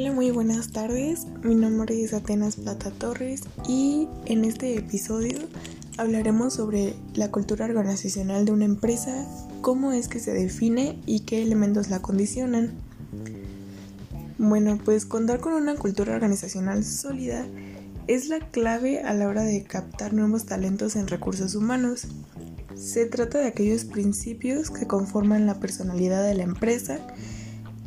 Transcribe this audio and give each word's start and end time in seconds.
Hola, 0.00 0.12
muy 0.12 0.30
buenas 0.30 0.70
tardes. 0.70 1.26
Mi 1.42 1.56
nombre 1.56 2.00
es 2.00 2.14
Atenas 2.14 2.54
Plata 2.54 2.92
Torres 2.92 3.42
y 3.66 4.06
en 4.26 4.44
este 4.44 4.78
episodio 4.78 5.36
hablaremos 5.96 6.54
sobre 6.54 6.94
la 7.14 7.32
cultura 7.32 7.64
organizacional 7.64 8.44
de 8.44 8.52
una 8.52 8.64
empresa, 8.64 9.26
cómo 9.60 9.90
es 9.90 10.06
que 10.06 10.20
se 10.20 10.32
define 10.32 11.00
y 11.04 11.24
qué 11.24 11.42
elementos 11.42 11.90
la 11.90 12.00
condicionan. 12.00 12.74
Bueno, 14.38 14.78
pues 14.84 15.04
contar 15.04 15.40
con 15.40 15.54
una 15.54 15.74
cultura 15.74 16.14
organizacional 16.14 16.84
sólida 16.84 17.44
es 18.06 18.28
la 18.28 18.38
clave 18.38 19.00
a 19.00 19.14
la 19.14 19.26
hora 19.26 19.42
de 19.42 19.64
captar 19.64 20.12
nuevos 20.12 20.46
talentos 20.46 20.94
en 20.94 21.08
recursos 21.08 21.56
humanos. 21.56 22.06
Se 22.76 23.06
trata 23.06 23.38
de 23.38 23.48
aquellos 23.48 23.84
principios 23.84 24.70
que 24.70 24.86
conforman 24.86 25.46
la 25.46 25.58
personalidad 25.58 26.22
de 26.22 26.34
la 26.34 26.44
empresa 26.44 27.00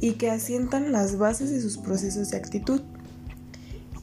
y 0.01 0.13
que 0.13 0.31
asientan 0.31 0.91
las 0.91 1.17
bases 1.17 1.51
de 1.51 1.61
sus 1.61 1.77
procesos 1.77 2.31
de 2.31 2.37
actitud. 2.37 2.81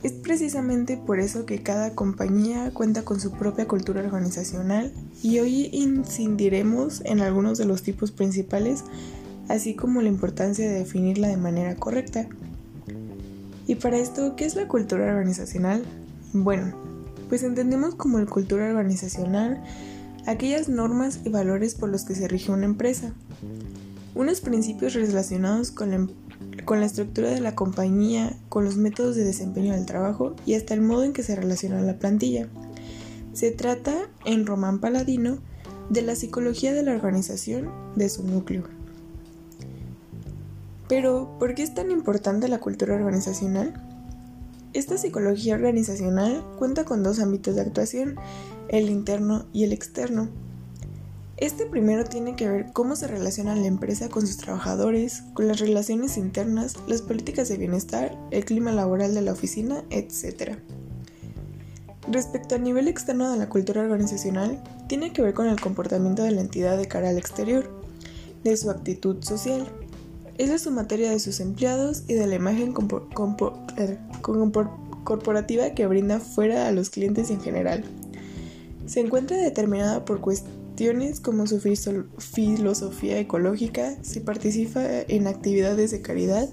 Es 0.04 0.12
precisamente 0.12 0.96
por 0.96 1.18
eso 1.18 1.44
que 1.44 1.64
cada 1.64 1.96
compañía 1.96 2.70
cuenta 2.72 3.02
con 3.02 3.20
su 3.20 3.32
propia 3.32 3.66
cultura 3.66 4.00
organizacional 4.00 4.92
y 5.24 5.40
hoy 5.40 5.70
incidiremos 5.72 7.02
en 7.04 7.20
algunos 7.20 7.58
de 7.58 7.64
los 7.64 7.82
tipos 7.82 8.12
principales, 8.12 8.84
así 9.48 9.74
como 9.74 10.00
la 10.00 10.08
importancia 10.08 10.68
de 10.68 10.78
definirla 10.78 11.26
de 11.26 11.36
manera 11.36 11.74
correcta. 11.74 12.28
Y 13.66 13.74
para 13.74 13.98
esto, 13.98 14.36
¿qué 14.36 14.44
es 14.44 14.54
la 14.54 14.68
cultura 14.68 15.06
organizacional? 15.06 15.82
Bueno, 16.32 16.74
pues 17.28 17.42
entendemos 17.42 17.96
como 17.96 18.20
la 18.20 18.26
cultura 18.26 18.68
organizacional 18.68 19.60
aquellas 20.26 20.68
normas 20.68 21.20
y 21.24 21.30
valores 21.30 21.74
por 21.74 21.88
los 21.88 22.04
que 22.04 22.14
se 22.14 22.28
rige 22.28 22.52
una 22.52 22.66
empresa 22.66 23.12
unos 24.14 24.40
principios 24.40 24.94
relacionados 24.94 25.70
con 25.70 25.90
la, 25.90 25.96
em, 25.96 26.08
con 26.64 26.80
la, 26.80 26.86
estructura 26.86 27.30
de 27.30 27.40
la 27.40 27.54
compañía, 27.54 28.36
con 28.48 28.64
los 28.64 28.76
métodos 28.76 29.16
de 29.16 29.24
desempeño 29.24 29.74
del 29.74 29.86
trabajo 29.86 30.34
y 30.46 30.54
hasta 30.54 30.74
el 30.74 30.80
modo 30.80 31.04
en 31.04 31.12
que 31.12 31.22
se 31.22 31.36
relaciona 31.36 31.80
la 31.80 31.98
plantilla. 31.98 32.48
Se 33.32 33.50
trata, 33.50 33.94
en 34.24 34.46
Román 34.46 34.80
Paladino, 34.80 35.38
de 35.90 36.02
la 36.02 36.14
psicología 36.14 36.74
de 36.74 36.82
la 36.82 36.92
organización 36.92 37.70
de 37.96 38.08
su 38.08 38.24
núcleo. 38.24 38.64
Pero, 40.88 41.36
¿por 41.38 41.54
qué 41.54 41.62
es 41.62 41.74
tan 41.74 41.90
importante 41.90 42.48
la 42.48 42.60
cultura 42.60 42.94
organizacional? 42.94 43.74
Esta 44.72 44.98
psicología 44.98 45.54
organizacional 45.54 46.44
cuenta 46.58 46.84
con 46.84 47.02
dos 47.02 47.20
ámbitos 47.20 47.54
de 47.54 47.62
actuación, 47.62 48.16
el 48.68 48.90
interno 48.90 49.46
y 49.52 49.64
el 49.64 49.72
externo. 49.72 50.28
Este 51.40 51.66
primero 51.66 52.02
tiene 52.02 52.34
que 52.34 52.48
ver 52.48 52.72
cómo 52.72 52.96
se 52.96 53.06
relaciona 53.06 53.54
la 53.54 53.68
empresa 53.68 54.08
con 54.08 54.26
sus 54.26 54.38
trabajadores, 54.38 55.22
con 55.34 55.46
las 55.46 55.60
relaciones 55.60 56.16
internas, 56.16 56.74
las 56.88 57.00
políticas 57.00 57.48
de 57.48 57.56
bienestar, 57.56 58.18
el 58.32 58.44
clima 58.44 58.72
laboral 58.72 59.14
de 59.14 59.22
la 59.22 59.32
oficina, 59.32 59.84
etc. 59.90 60.56
Respecto 62.10 62.56
al 62.56 62.64
nivel 62.64 62.88
externo 62.88 63.30
de 63.30 63.38
la 63.38 63.48
cultura 63.48 63.82
organizacional, 63.82 64.60
tiene 64.88 65.12
que 65.12 65.22
ver 65.22 65.32
con 65.32 65.46
el 65.46 65.60
comportamiento 65.60 66.24
de 66.24 66.32
la 66.32 66.40
entidad 66.40 66.76
de 66.76 66.88
cara 66.88 67.10
al 67.10 67.18
exterior, 67.18 67.70
de 68.42 68.56
su 68.56 68.68
actitud 68.68 69.22
social. 69.22 69.64
Es 70.38 70.50
de 70.50 70.58
su 70.58 70.72
materia 70.72 71.10
de 71.10 71.20
sus 71.20 71.38
empleados 71.38 72.02
y 72.08 72.14
de 72.14 72.26
la 72.26 72.34
imagen 72.34 72.74
eh, 73.76 73.98
corporativa 75.04 75.70
que 75.70 75.86
brinda 75.86 76.18
fuera 76.18 76.66
a 76.66 76.72
los 76.72 76.90
clientes 76.90 77.30
en 77.30 77.40
general. 77.40 77.84
Se 78.86 78.98
encuentra 78.98 79.36
determinada 79.36 80.04
por 80.04 80.20
cuestiones 80.20 80.57
como 81.22 81.46
su 81.46 81.60
filosofía 81.60 83.18
ecológica, 83.18 83.96
si 84.02 84.20
participa 84.20 84.80
en 85.08 85.26
actividades 85.26 85.90
de 85.90 86.02
caridad, 86.02 86.48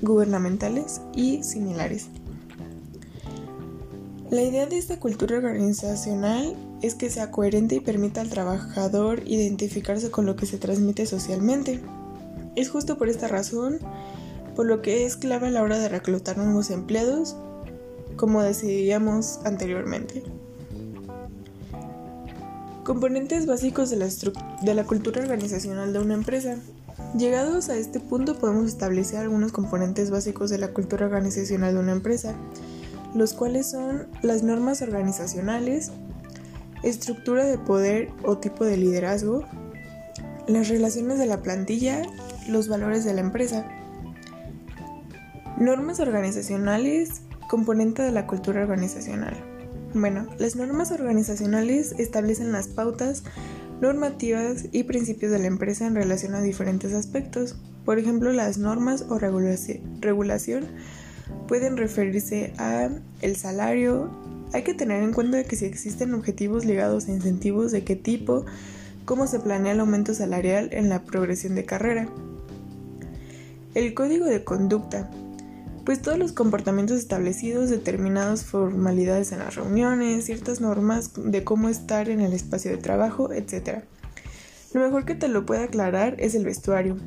gubernamentales 0.00 1.02
y 1.14 1.42
similares. 1.42 2.06
La 4.30 4.42
idea 4.42 4.66
de 4.66 4.78
esta 4.78 4.98
cultura 4.98 5.36
organizacional 5.36 6.56
es 6.80 6.94
que 6.94 7.10
sea 7.10 7.30
coherente 7.30 7.74
y 7.74 7.80
permita 7.80 8.22
al 8.22 8.30
trabajador 8.30 9.22
identificarse 9.26 10.10
con 10.10 10.24
lo 10.24 10.34
que 10.34 10.46
se 10.46 10.56
transmite 10.56 11.04
socialmente. 11.04 11.80
Es 12.56 12.70
justo 12.70 12.96
por 12.96 13.10
esta 13.10 13.28
razón 13.28 13.80
por 14.56 14.66
lo 14.66 14.80
que 14.80 15.04
es 15.04 15.16
clave 15.16 15.48
a 15.48 15.50
la 15.50 15.62
hora 15.62 15.78
de 15.78 15.88
reclutar 15.88 16.38
nuevos 16.38 16.70
empleados, 16.70 17.36
como 18.16 18.42
decidíamos 18.42 19.40
anteriormente. 19.44 20.24
Componentes 22.88 23.44
básicos 23.44 23.90
de 23.90 24.74
la, 24.74 24.84
cultura 24.84 25.20
organizacional 25.20 25.92
de 25.92 25.98
una 25.98 26.14
empresa. 26.14 26.56
Llegados 27.18 27.68
a 27.68 27.76
este 27.76 28.00
punto 28.00 28.38
podemos 28.38 28.66
establecer 28.66 29.20
algunos 29.20 29.52
componentes 29.52 30.10
básicos 30.10 30.48
de 30.48 30.56
la 30.56 30.68
cultura 30.68 31.04
organizacional 31.04 31.74
de 31.74 31.80
una 31.80 31.92
empresa, 31.92 32.34
los 33.14 33.34
cuales 33.34 33.68
son 33.70 34.06
las 34.22 34.42
normas 34.42 34.80
organizacionales, 34.80 35.92
estructura 36.82 37.44
de 37.44 37.58
poder 37.58 38.08
o 38.22 38.38
tipo 38.38 38.64
de 38.64 38.78
liderazgo, 38.78 39.44
las 40.46 40.68
relaciones 40.68 41.18
de 41.18 41.26
la 41.26 41.42
plantilla, 41.42 42.00
los 42.48 42.68
valores 42.68 43.04
de 43.04 43.12
la 43.12 43.20
empresa. 43.20 43.68
Normas 45.58 46.00
organizacionales, 46.00 47.20
componente 47.50 48.00
de 48.00 48.12
la 48.12 48.26
cultura 48.26 48.62
organizacional. 48.62 49.57
Bueno, 49.94 50.26
las 50.38 50.54
normas 50.54 50.90
organizacionales 50.90 51.94
establecen 51.98 52.52
las 52.52 52.68
pautas, 52.68 53.22
normativas 53.80 54.66
y 54.70 54.82
principios 54.82 55.32
de 55.32 55.38
la 55.38 55.46
empresa 55.46 55.86
en 55.86 55.94
relación 55.94 56.34
a 56.34 56.42
diferentes 56.42 56.92
aspectos. 56.92 57.56
Por 57.86 57.98
ejemplo, 57.98 58.32
las 58.32 58.58
normas 58.58 59.06
o 59.08 59.18
regulación 59.18 60.66
pueden 61.46 61.78
referirse 61.78 62.52
a 62.58 62.90
el 63.22 63.36
salario. 63.36 64.10
Hay 64.52 64.62
que 64.62 64.74
tener 64.74 65.02
en 65.02 65.14
cuenta 65.14 65.42
que 65.44 65.56
si 65.56 65.64
existen 65.64 66.12
objetivos 66.12 66.66
ligados 66.66 67.08
a 67.08 67.12
incentivos 67.12 67.72
de 67.72 67.84
qué 67.84 67.96
tipo, 67.96 68.44
cómo 69.06 69.26
se 69.26 69.40
planea 69.40 69.72
el 69.72 69.80
aumento 69.80 70.12
salarial 70.12 70.68
en 70.72 70.90
la 70.90 71.02
progresión 71.04 71.54
de 71.54 71.64
carrera. 71.64 72.08
El 73.74 73.94
código 73.94 74.26
de 74.26 74.44
conducta 74.44 75.10
pues 75.88 76.02
todos 76.02 76.18
los 76.18 76.32
comportamientos 76.32 76.98
establecidos, 76.98 77.70
determinadas 77.70 78.44
formalidades 78.44 79.32
en 79.32 79.38
las 79.38 79.54
reuniones, 79.54 80.26
ciertas 80.26 80.60
normas 80.60 81.12
de 81.16 81.44
cómo 81.44 81.70
estar 81.70 82.10
en 82.10 82.20
el 82.20 82.34
espacio 82.34 82.72
de 82.72 82.76
trabajo, 82.76 83.32
etc. 83.32 83.84
Lo 84.74 84.82
mejor 84.82 85.06
que 85.06 85.14
te 85.14 85.28
lo 85.28 85.46
puede 85.46 85.64
aclarar 85.64 86.14
es 86.18 86.34
el 86.34 86.44
vestuario. 86.44 86.98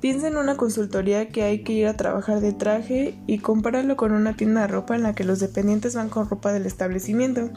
Piensa 0.00 0.28
en 0.28 0.38
una 0.38 0.56
consultoría 0.56 1.28
que 1.28 1.42
hay 1.42 1.62
que 1.62 1.74
ir 1.74 1.88
a 1.88 1.98
trabajar 1.98 2.40
de 2.40 2.54
traje 2.54 3.18
y 3.26 3.36
compáralo 3.40 3.98
con 3.98 4.12
una 4.12 4.34
tienda 4.34 4.62
de 4.62 4.68
ropa 4.68 4.96
en 4.96 5.02
la 5.02 5.14
que 5.14 5.24
los 5.24 5.38
dependientes 5.38 5.94
van 5.94 6.08
con 6.08 6.26
ropa 6.26 6.54
del 6.54 6.64
establecimiento. 6.64 7.50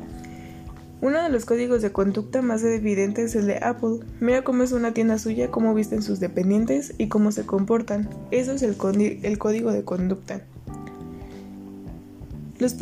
Uno 1.03 1.22
de 1.22 1.28
los 1.28 1.44
códigos 1.44 1.81
de 1.81 1.91
conducta 1.91 2.41
más 2.41 2.64
evidentes 2.64 3.31
es 3.31 3.36
el 3.36 3.46
de 3.46 3.58
Apple. 3.58 4.00
Mira 4.22 4.46
cómo 4.46 4.64
es 4.64 4.72
una 4.72 4.94
tienda 4.94 5.18
suya, 5.18 5.52
cómo 5.52 5.74
visten 5.74 6.02
sus 6.02 6.22
dependientes 6.22 6.94
y 6.97 7.09
cómo 7.09 7.34
se 7.34 7.46
comportan. 7.46 8.09
Eso 8.31 8.53
es 8.53 8.64
el, 8.64 8.78
código 8.78 9.74
de 9.74 9.84
conducta. 9.84 10.40
Los, 12.58 12.78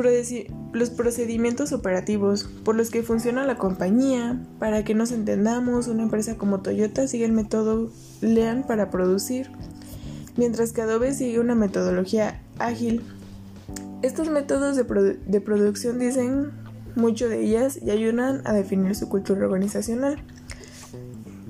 los, 0.72 0.90
procedimientos 0.92 1.74
operativos 1.74 2.44
por 2.64 2.76
los 2.76 2.92
que 2.92 3.02
funciona 3.02 3.44
la 3.44 3.58
compañía, 3.58 4.40
para 4.60 4.84
que 4.84 4.94
nos 4.94 5.12
entendamos, 5.12 5.88
una 5.88 6.04
empresa 6.04 6.38
como 6.38 6.60
Toyota 6.60 7.08
sigue 7.08 7.26
el 7.26 7.32
método 7.32 7.90
Lean 8.22 8.68
para 8.68 8.92
producir, 8.92 9.50
mientras 10.38 10.74
que 10.74 10.84
Adobe 10.84 11.16
sigue 11.16 11.40
una 11.40 11.56
metodología 11.56 12.40
ágil. 12.60 13.02
Estos 14.04 14.30
métodos 14.30 14.76
de, 14.76 14.84
de 15.26 15.42
producción 15.42 15.98
dicen 15.98 16.52
mucho 16.96 17.30
de 17.30 17.42
ellas 17.42 17.80
y 17.82 17.92
ayudan 17.92 18.42
a 18.46 18.54
definir 18.54 18.96
su 18.96 19.10
cultura 19.10 19.46
organizacional. 19.46 20.24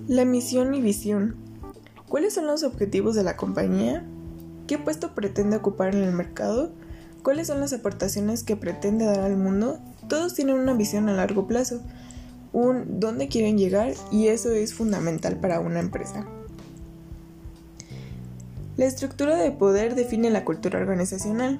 La 0.08 0.26
misión 0.26 0.74
y 0.74 0.82
visión. 0.82 1.36
¿Cuáles 2.08 2.34
son 2.34 2.48
los 2.48 2.64
objetivos 2.64 3.16
de 3.16 3.24
la 3.24 3.38
compañía? 3.38 4.06
¿Qué 4.68 4.78
puesto 4.78 5.16
pretende 5.16 5.58
ocupar 5.58 5.96
en 5.96 6.04
el 6.04 6.12
mercado? 6.12 6.72
¿Cuáles 7.24 7.48
son 7.48 7.60
las 7.60 7.74
aportaciones 7.74 8.44
que 8.44 8.56
pretende 8.56 9.06
dar 9.06 9.22
al 9.22 9.38
mundo? 9.38 9.80
Todos 10.08 10.34
tienen 10.34 10.56
una 10.56 10.74
visión 10.74 11.08
a 11.08 11.14
largo 11.14 11.48
plazo, 11.48 11.82
un 12.52 13.00
dónde 13.00 13.28
quieren 13.28 13.58
llegar 13.58 13.94
y 14.12 14.28
eso 14.28 14.52
es 14.52 14.74
fundamental 14.74 15.38
para 15.38 15.60
una 15.60 15.80
empresa. 15.80 16.26
La 18.78 18.86
estructura 18.86 19.36
de 19.36 19.52
poder 19.52 19.96
define 19.96 20.30
la 20.30 20.44
cultura 20.44 20.80
organizacional. 20.80 21.60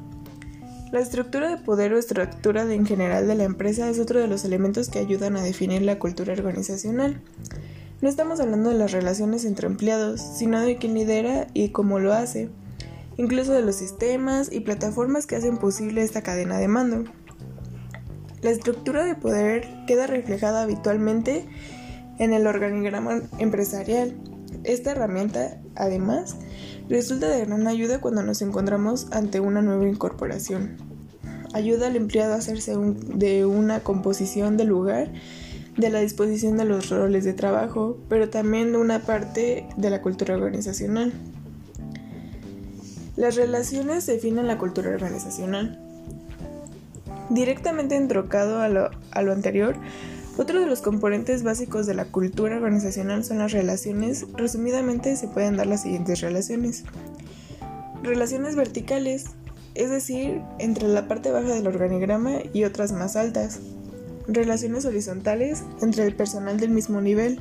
La 0.92 1.00
estructura 1.00 1.50
de 1.50 1.56
poder 1.56 1.94
o 1.94 1.98
estructura 1.98 2.64
en 2.64 2.86
general 2.86 3.26
de 3.26 3.36
la 3.36 3.46
empresa 3.46 3.90
es 3.90 3.98
otro 3.98 4.20
de 4.20 4.28
los 4.28 4.44
elementos 4.44 4.90
que 4.90 5.00
ayudan 5.00 5.38
a 5.38 5.42
definir 5.42 5.82
la 5.84 6.00
cultura 6.00 6.34
organizacional. 6.34 7.22
No 8.02 8.10
estamos 8.10 8.42
hablando 8.42 8.72
de 8.72 8.78
las 8.78 8.92
relaciones 8.92 9.46
entre 9.46 9.68
empleados, 9.68 10.20
sino 10.20 10.60
de 10.60 10.76
quién 10.76 10.94
lidera 10.94 11.48
y 11.54 11.70
cómo 11.70 12.00
lo 12.00 12.12
hace, 12.12 12.50
incluso 13.16 13.54
de 13.54 13.62
los 13.62 13.78
sistemas 13.78 14.52
y 14.52 14.60
plataformas 14.60 15.28
que 15.28 15.38
hacen 15.38 15.60
posible 15.60 16.04
esta 16.04 16.24
cadena 16.24 16.58
de 16.58 16.68
mando. 16.68 17.10
La 18.42 18.50
estructura 18.50 19.06
de 19.06 19.16
poder 19.16 19.70
queda 19.88 20.08
reflejada 20.08 20.64
habitualmente 20.64 21.46
en 22.20 22.34
el 22.34 22.48
organigrama 22.48 23.22
empresarial. 23.38 24.14
Esta 24.66 24.92
herramienta, 24.92 25.62
además, 25.76 26.36
Resulta 26.92 27.30
de 27.30 27.46
gran 27.46 27.70
ayuda 27.70 28.02
cuando 28.02 28.22
nos 28.22 28.42
encontramos 28.42 29.08
ante 29.14 29.40
una 29.40 29.62
nueva 29.62 29.88
incorporación. 29.88 30.76
Ayuda 31.54 31.88
al 31.88 31.96
empleado 31.96 32.34
a 32.34 32.36
hacerse 32.36 32.76
de 32.76 33.46
una 33.46 33.80
composición 33.80 34.58
del 34.58 34.68
lugar, 34.68 35.10
de 35.78 35.90
la 35.90 36.02
disposición 36.02 36.58
de 36.58 36.66
los 36.66 36.90
roles 36.90 37.24
de 37.24 37.32
trabajo, 37.32 37.98
pero 38.10 38.30
también 38.30 38.74
de 38.74 38.78
una 38.78 39.00
parte 39.04 39.70
de 39.78 39.90
la 39.90 40.02
cultura 40.02 40.36
organizacional. 40.36 41.14
Las 43.16 43.38
relaciones 43.38 44.06
definen 44.06 44.48
la 44.48 44.58
cultura 44.58 44.90
organizacional. 44.90 45.80
Directamente 47.30 47.96
entrocado 47.96 48.60
a 48.60 48.68
lo, 48.68 48.90
a 49.12 49.22
lo 49.22 49.32
anterior, 49.32 49.78
otro 50.38 50.60
de 50.60 50.66
los 50.66 50.82
componentes 50.82 51.44
básicos 51.44 51.86
de 51.86 51.94
la 51.94 52.06
cultura 52.06 52.56
organizacional 52.56 53.24
son 53.24 53.40
las 53.40 53.52
relaciones. 53.52 54.26
Resumidamente 54.36 55.16
se 55.16 55.28
pueden 55.28 55.58
dar 55.58 55.68
las 55.68 55.82
siguientes 55.82 56.22
relaciones. 56.22 56.84
Relaciones 58.02 58.56
verticales, 58.56 59.26
es 59.76 59.90
decir, 59.90 60.42
entre 60.58 60.88
la 60.88 61.08
parte 61.08 61.32
baja 61.32 61.54
del 61.54 61.68
organigrama 61.68 62.40
y 62.54 62.64
otras 62.64 62.94
más 62.94 63.16
altas. 63.16 63.60
Relaciones 64.28 64.86
horizontales, 64.86 65.64
entre 65.82 66.06
el 66.06 66.16
personal 66.16 66.60
del 66.60 66.70
mismo 66.70 67.02
nivel. 67.02 67.40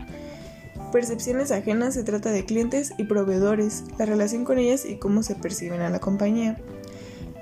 Percepciones 0.92 1.52
ajenas 1.52 1.94
se 1.94 2.02
trata 2.02 2.32
de 2.32 2.44
clientes 2.44 2.92
y 2.98 3.04
proveedores, 3.04 3.84
la 3.98 4.06
relación 4.06 4.44
con 4.44 4.58
ellas 4.58 4.84
y 4.84 4.96
cómo 4.96 5.22
se 5.22 5.36
perciben 5.36 5.80
a 5.80 5.90
la 5.90 6.00
compañía. 6.00 6.58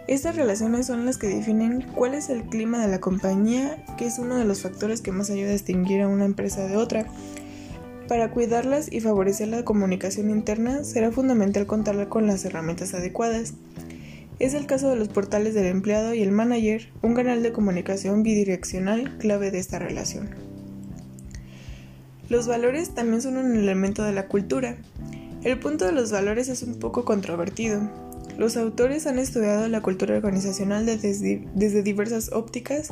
Estas 0.08 0.36
relaciones 0.36 0.86
son 0.86 1.04
las 1.04 1.18
que 1.18 1.28
definen 1.28 1.82
cuál 1.94 2.14
es 2.14 2.30
el 2.30 2.44
clima 2.44 2.80
de 2.80 2.88
la 2.90 2.98
compañía, 2.98 3.84
que 3.98 4.06
es 4.06 4.18
uno 4.18 4.36
de 4.36 4.46
los 4.46 4.62
factores 4.62 5.02
que 5.02 5.12
más 5.12 5.28
ayuda 5.28 5.50
a 5.50 5.52
distinguir 5.52 6.00
a 6.00 6.08
una 6.08 6.24
empresa 6.24 6.66
de 6.66 6.78
otra. 6.78 7.04
Para 8.08 8.30
cuidarlas 8.30 8.90
y 8.90 9.00
favorecer 9.00 9.48
la 9.48 9.66
comunicación 9.66 10.30
interna 10.30 10.82
será 10.82 11.12
fundamental 11.12 11.66
contar 11.66 12.08
con 12.08 12.26
las 12.26 12.42
herramientas 12.46 12.94
adecuadas. 12.94 13.52
Es 14.38 14.54
el 14.54 14.64
caso 14.64 14.88
de 14.88 14.96
los 14.96 15.08
portales 15.08 15.52
del 15.52 15.66
empleado 15.66 16.14
y 16.14 16.22
el 16.22 16.32
manager, 16.32 16.88
un 17.02 17.12
canal 17.12 17.42
de 17.42 17.52
comunicación 17.52 18.22
bidireccional 18.22 19.18
clave 19.18 19.50
de 19.50 19.58
esta 19.58 19.78
relación. 19.78 20.30
Los 22.30 22.48
valores 22.48 22.94
también 22.94 23.20
son 23.20 23.36
un 23.36 23.54
elemento 23.54 24.04
de 24.04 24.12
la 24.12 24.26
cultura. 24.26 24.78
El 25.44 25.58
punto 25.58 25.84
de 25.84 25.92
los 25.92 26.10
valores 26.10 26.48
es 26.48 26.62
un 26.62 26.78
poco 26.78 27.04
controvertido. 27.04 28.07
Los 28.38 28.56
autores 28.56 29.08
han 29.08 29.18
estudiado 29.18 29.66
la 29.66 29.82
cultura 29.82 30.16
organizacional 30.16 30.86
desde, 30.86 31.82
diversas 31.82 32.30
ópticas 32.32 32.90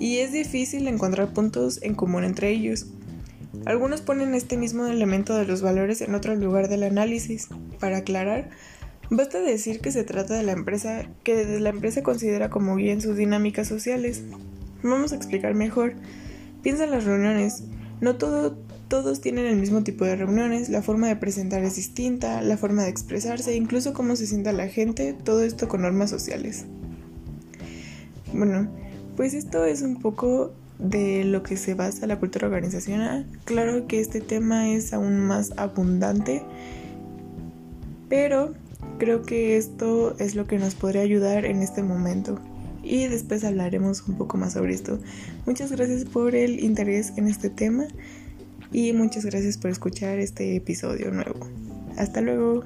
y 0.00 0.18
es 0.18 0.32
difícil 0.32 0.88
encontrar 0.88 1.32
puntos 1.32 1.80
en 1.82 1.94
común 1.94 2.24
entre 2.24 2.50
ellos. 2.50 2.86
Algunos 3.66 4.00
ponen 4.00 4.34
este 4.34 4.56
mismo 4.56 4.86
elemento 4.86 5.36
de 5.36 5.46
los 5.46 5.62
valores 5.62 6.00
en 6.00 6.16
otro 6.16 6.34
lugar 6.34 6.68
del 6.68 6.82
análisis. 6.82 7.48
Para 7.78 7.98
aclarar, 7.98 8.50
basta 9.10 9.40
decir 9.40 9.78
que 9.78 9.92
se 9.92 10.02
trata 10.02 10.34
de 10.34 10.42
la 10.42 10.52
empresa 10.52 11.04
que 11.22 11.60
la 11.60 11.70
empresa 11.70 12.02
considera 12.02 12.50
como 12.50 12.74
bien 12.74 13.00
sus 13.00 13.16
dinámicas 13.16 13.68
sociales. 13.68 14.24
Vamos 14.82 15.12
a 15.12 15.16
explicar 15.16 15.54
mejor. 15.54 15.94
Piensa 16.64 16.82
en 16.82 16.90
las 16.90 17.04
reuniones. 17.04 17.62
No 18.00 18.16
todos 18.88 19.20
tienen 19.20 19.46
el 19.46 19.56
mismo 19.56 19.82
tipo 19.82 20.04
de 20.04 20.16
reuniones, 20.16 20.68
la 20.68 20.82
forma 20.82 21.08
de 21.08 21.16
presentar 21.16 21.62
es 21.64 21.76
distinta, 21.76 22.42
la 22.42 22.56
forma 22.56 22.84
de 22.84 22.90
expresarse, 22.90 23.54
incluso 23.56 23.92
cómo 23.92 24.16
se 24.16 24.26
sienta 24.26 24.52
la 24.52 24.68
gente, 24.68 25.12
todo 25.12 25.42
esto 25.42 25.68
con 25.68 25.82
normas 25.82 26.10
sociales. 26.10 26.64
Bueno, 28.32 28.68
pues 29.16 29.34
esto 29.34 29.64
es 29.64 29.82
un 29.82 29.96
poco 29.96 30.52
de 30.78 31.24
lo 31.24 31.42
que 31.42 31.56
se 31.56 31.74
basa 31.74 32.06
la 32.06 32.18
cultura 32.18 32.48
organizacional. 32.48 33.26
Claro 33.44 33.86
que 33.86 34.00
este 34.00 34.20
tema 34.20 34.70
es 34.70 34.92
aún 34.92 35.20
más 35.20 35.52
abundante, 35.56 36.42
pero 38.08 38.54
creo 38.98 39.22
que 39.22 39.56
esto 39.56 40.16
es 40.18 40.34
lo 40.34 40.46
que 40.46 40.58
nos 40.58 40.74
podría 40.74 41.02
ayudar 41.02 41.44
en 41.44 41.62
este 41.62 41.82
momento 41.82 42.38
y 42.82 43.06
después 43.06 43.44
hablaremos 43.44 44.06
un 44.06 44.16
poco 44.16 44.36
más 44.36 44.52
sobre 44.52 44.74
esto. 44.74 44.98
Muchas 45.46 45.72
gracias 45.72 46.04
por 46.04 46.34
el 46.34 46.60
interés 46.60 47.12
en 47.16 47.28
este 47.28 47.50
tema 47.50 47.86
y 48.74 48.92
muchas 48.92 49.24
gracias 49.24 49.56
por 49.56 49.70
escuchar 49.70 50.18
este 50.18 50.56
episodio 50.56 51.10
nuevo. 51.12 51.48
Hasta 51.96 52.20
luego. 52.20 52.64